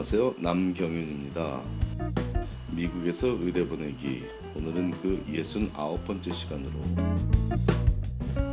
[0.00, 0.36] 안녕하세요.
[0.38, 1.60] 남경윤입니다.
[2.70, 4.24] 미국에서 의대 보내기
[4.56, 6.80] 오늘은 그 69번째 시간으로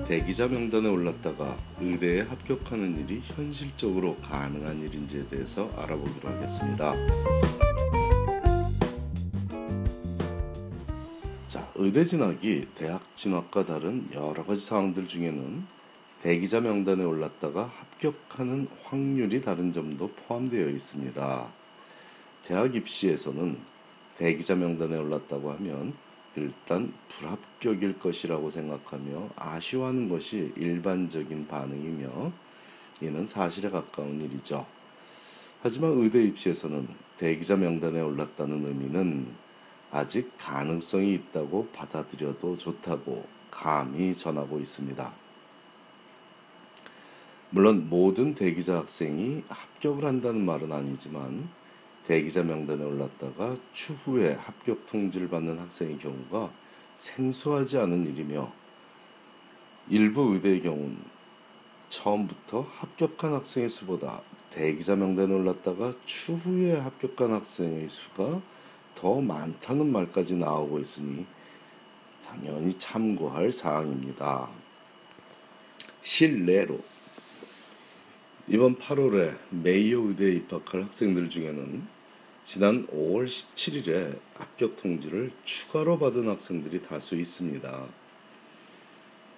[0.10, 6.94] 대기자 명단에 올랐다가 의대에 합격하는 일이 현실적으로 가능한 일인지에 대해서 알아보기로 하겠습니다.
[11.48, 15.77] 자, 의대 진학이 대학 진학과 다른 여러 가지 사항들 중에는
[16.28, 21.48] 대기자 명단에 올랐다가 합격하는 확률이 다른 점도 포함되어 있습니다.
[22.44, 23.58] 대학 입시에서는
[24.18, 25.94] 대기자 명단에 올랐다고 하면
[26.36, 32.34] 일단 불합격일 것이라고 생각하며 아쉬워하는 것이 일반적인 반응이며
[33.00, 34.66] 이는 사실에 가까운 일이죠.
[35.62, 39.34] 하지만 의대 입시에서는 대기자 명단에 올랐다는 의미는
[39.92, 45.27] 아직 가능성이 있다고 받아들여도 좋다고 감히 전하고 있습니다.
[47.50, 51.50] 물론 모든 대기자 학생이 합격을 한다는 말은 아니지만
[52.06, 56.52] 대기자 명단에 올랐다가 추후에 합격 통지를 받는 학생의 경우가
[56.96, 58.52] 생소하지 않은 일이며
[59.90, 60.98] 일부 의대의 경우는
[61.88, 68.42] 처음부터 합격한 학생의 수보다 대기자 명단에 올랐다가 추후에 합격한 학생의 수가
[68.94, 71.26] 더 많다는 말까지 나오고 있으니
[72.22, 74.52] 당연히 참고할 사항입니다.
[76.02, 76.97] 실례로
[78.50, 81.86] 이번 8월에 메이어 의대에 입학할 학생들 중에는
[82.46, 87.86] 지난 5월 17일에 합격 통지를 추가로 받은 학생들이 다수 있습니다.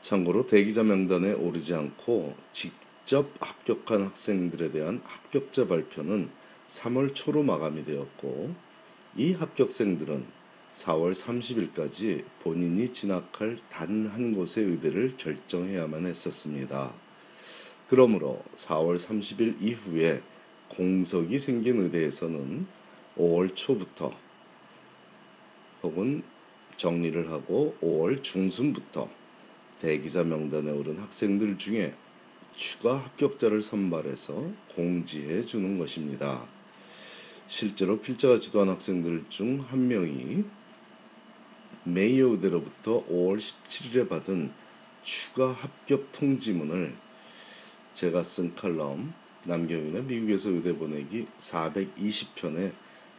[0.01, 6.29] 참고로 대기자 명단에 오르지 않고 직접 합격한 학생들에 대한 합격자 발표는
[6.67, 8.53] 3월 초로 마감이 되었고
[9.17, 10.23] 이 합격생들은
[10.75, 17.08] 4월 30일까지 본인이 진학할 단 한 곳의 의대를 결정해야만 했었습니다.
[17.89, 20.21] 그러므로 4월 30일 이후에
[20.67, 22.67] 공석이 생긴 의대에서는
[23.17, 24.11] 5월 초부터
[25.81, 26.21] 혹은
[26.77, 29.09] 정리를 하고 5월 중순부터
[29.79, 31.95] 대기자 명단에 오른 학생들 중에
[32.55, 36.45] 추가 합격자를 선발해서 공지해 주는 것입니다.
[37.47, 40.43] 실제로 필자가 지도한 학생들 중 한 명이
[41.85, 44.51] 메이어 의대로부터 5월 17일에 받은
[45.01, 47.08] 추가 합격 통지문을
[47.93, 49.13] 제가 쓴 칼럼
[49.45, 52.73] 남경윤의 미국에서 의대 보내기 420편의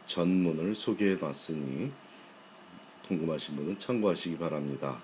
[0.05, 1.91] 전문을 소개해 놨으니
[3.07, 5.01] 궁금하신 분은 참고하시기 바랍니다.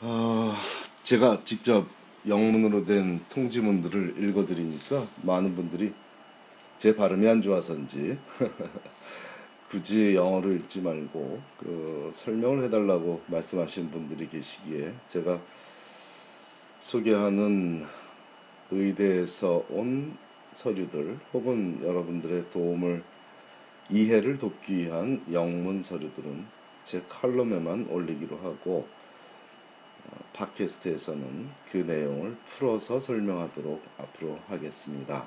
[0.00, 0.56] 아,
[1.02, 1.86] 제가 직접
[2.26, 5.92] 영문으로 된 통지문들을 읽어드리니까 많은 분들이
[6.76, 8.18] 제 발음이 안 좋아서인지
[9.70, 15.40] 굳이 영어를 읽지 말고 그 설명을 해달라고 말씀하신 분들이 계시기에 제가
[16.86, 17.84] 소개하는
[18.70, 20.16] 의대에서 온
[20.52, 23.02] 서류들 혹은 여러분들의 도움을
[23.90, 26.46] 이해를 돕기 위한 영문 서류들은
[26.84, 28.86] 제 칼럼에만 올리기로 하고
[30.04, 35.26] 어, 팟캐스트에서는 그 내용을 풀어서 설명하도록 앞으로 하겠습니다.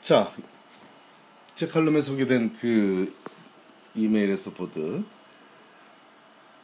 [0.00, 0.32] 자,
[1.54, 3.14] 제 칼럼에 소개된 그
[3.94, 5.19] 이메일에서 보듯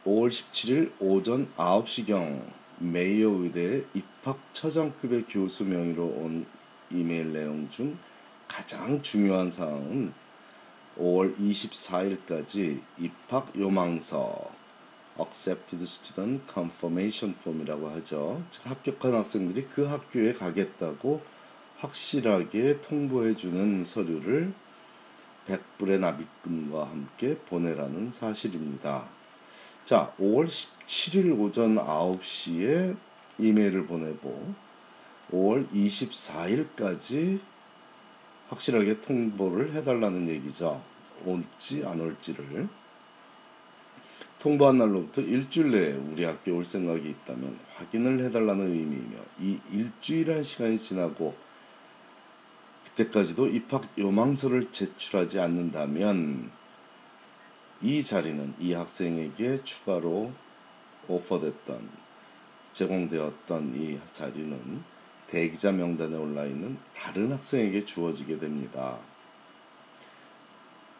[0.07, 2.41] 5월 17일 오전 9시경
[2.77, 6.45] 메이어 의대 입학 처장급의 교수 명의로 온
[6.89, 7.97] 이메일 내용 중
[8.47, 10.13] 가장 중요한 사항은
[10.97, 14.49] 5월 24일까지 입학 요망서
[15.19, 18.41] Accepted Student Confirmation Form이라고 하죠.
[18.49, 21.21] 즉 합격한 학생들이 그 학교에 가겠다고
[21.79, 24.53] 확실하게 통보해 주는 서류를
[25.49, 29.16] 100불의 납입금과 함께 보내라는 사실입니다.
[29.87, 32.97] 자, 5월 17일 오전 9시에
[33.37, 34.53] 이메일을 보내고
[35.31, 37.39] 5월 24일까지
[38.49, 40.83] 확실하게 통보를 해달라는 얘기죠.
[41.23, 42.67] 올지 안 올지를.
[44.39, 50.79] 통보한 날로부터 일주일 내에 우리 학교에 올 생각이 있다면 확인을 해달라는 의미이며 이 일주일한 시간이
[50.79, 51.33] 지나고
[52.83, 56.51] 그때까지도 입학 요망서를 제출하지 않는다면
[57.81, 60.31] 이 자리는 이 학생에게 추가로
[61.07, 61.89] 오퍼됐던
[62.73, 64.83] 제공되었던 이 자리는
[65.27, 68.97] 대기자 명단에 올라 있는 다른 학생에게 주어지게 됩니다.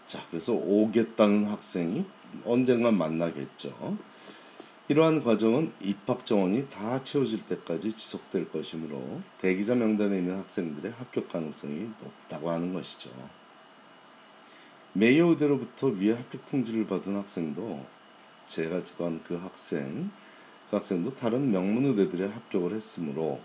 [0.06, 2.06] 자, 그래서 오겠다는 학생이
[2.46, 3.98] 언젠가 만나겠죠.
[4.90, 11.90] 이러한 과정은 입학 정원이 다 채워질 때까지 지속될 것이므로 대기자 명단에 있는 학생들의 합격 가능성이
[12.02, 13.10] 높다고 하는 것이죠.
[14.98, 17.86] 메이요 의대로부터 위에 합격 통지를 받은 학생도
[18.48, 20.10] 제가 지도한 그 학생,
[20.72, 23.40] 그 학생도 다른 명문 의대들에 합격을 했으므로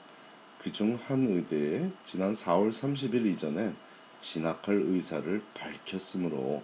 [0.58, 3.74] 그중 한 의대에 지난 4월 30일 이전에
[4.18, 6.62] 진학할 의사를 밝혔으므로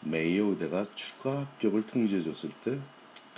[0.00, 2.78] 메이요 의대가 추가 합격을 통지해줬을 때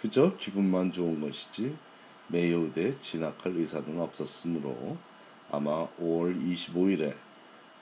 [0.01, 1.77] 그저 기분만 좋은 것이지
[2.26, 4.97] 메이요 의대에 진학할 의사는 없었으므로
[5.53, 7.28] 아마 5월 25일에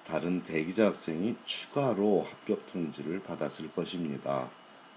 [0.07, 4.49] 다른 대기자 학생이 추가로 합격 통지를 받았을 것입니다.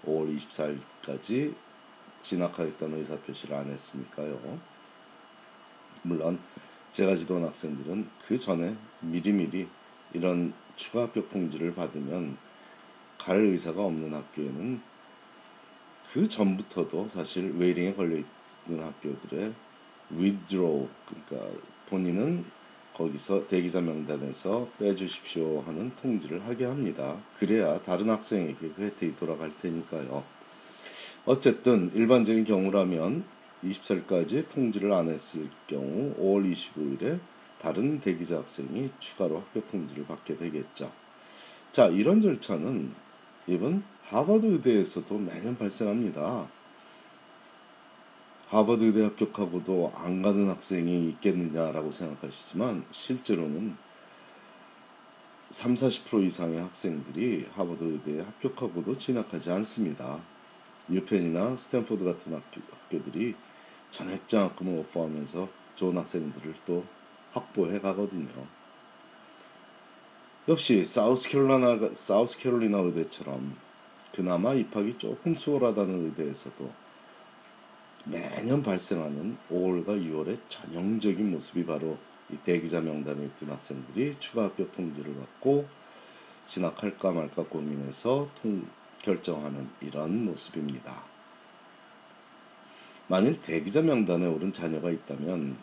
[0.06, 1.52] 5월 24일까지
[2.22, 4.60] 진학하겠다는 의사 표시를 안 했으니까요.
[6.02, 6.38] 물론
[6.92, 9.68] 제가 지도한 학생들은 그 전에 미리미리
[10.12, 12.36] 이런 추가 합격 통지를 받으면
[13.18, 14.80] 갈 의사가 없는 학교에는
[16.12, 18.22] 그 전부터도 사실 웨이링에 걸려
[18.66, 19.52] 있는 학교들의
[20.12, 22.44] withdraw 그러니까 본인은
[23.00, 27.16] 거기서 대기자 명단에서 빼주십시오 하는 통지를 하게 합니다.
[27.38, 30.22] 그래야 다른 학생에게 그 혜택이 돌아갈 테니까요.
[31.24, 33.24] 어쨌든 일반적인 경우라면
[33.64, 37.18] 24일까지 통지를 안 했을 경우 5월 25일에
[37.58, 40.92] 다른 대기자 학생이 추가로 합격 통지를 받게 되겠죠.
[41.72, 42.92] 자, 이런 절차는
[43.46, 46.48] 이번 하버드 의대에서도 매년 발생합니다.
[48.50, 53.76] 하버드 의대 합격하고도 안 가는 학생이 있겠느냐라고 생각하시지만 실제로는
[55.50, 60.18] 3, 40% 이상의 학생들이 하버드 의대에 합격하고도 진학하지 않습니다.
[60.90, 63.36] 유펜이나 스탠포드 같은 학교, 학교들이
[63.92, 66.84] 전액 장학금을 오퍼하면서 좋은 학생들을 또
[67.30, 68.28] 확보해 가거든요.
[70.48, 73.56] 역시 사우스캐롤라이나 사우스캐롤라이나 의대처럼
[74.12, 76.79] 그나마 입학이 조금 수월하다는 의대에서도
[78.04, 81.98] 매년 발생하는 5월과 6월의 전형적인 모습이 바로
[82.30, 85.68] 이 대기자 명단에 있던 학생들이 추가 합격 통지를 받고
[86.46, 88.66] 진학할까 말까 고민해서 통,
[89.02, 91.04] 결정하는 이런 모습입니다.
[93.08, 95.56] 만일 대기자 명단에 오른 자녀가 있다면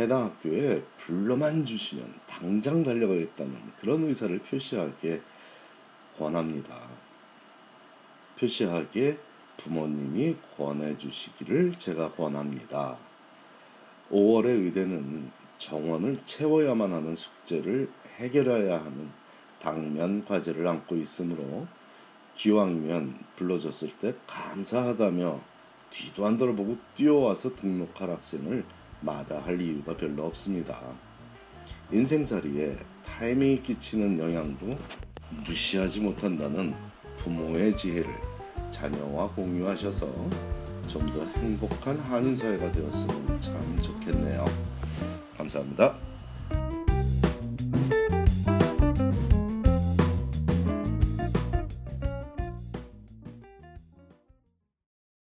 [0.00, 5.20] 해당 학교에 불러만 주시면 당장 달려가겠다는 그런 의사를 표시하게
[6.18, 6.88] 권합니다.
[8.38, 9.18] 표시하기에
[9.56, 12.96] 부모님이 권해 주시기를 제가 권합니다.
[14.10, 19.10] 5월의 의대는 정원을 채워야만 하는 숙제를 해결해야 하는
[19.60, 21.66] 당면 과제를 안고 있으므로
[22.34, 25.40] 기왕이면 불러줬을 때 감사하다며
[25.90, 28.64] 뒤도 안 돌아보고 뛰어와서 등록할 학생을
[29.00, 30.80] 마다할 이유가 별로 없습니다.
[31.92, 32.76] 인생살이에
[33.06, 34.76] 타이밍이 끼치는 영향도
[35.46, 36.74] 무시하지 못한다는
[37.16, 38.33] 부모의 지혜를
[38.74, 40.06] 자녀와 공유하셔서
[40.88, 44.44] 좀 더 행복한 한인 사회가 되었으면 참 좋겠네요.
[45.36, 45.94] 감사합니다.